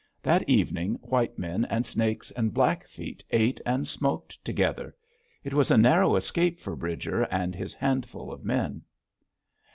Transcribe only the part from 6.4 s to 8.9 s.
for Bridger and his handful of men.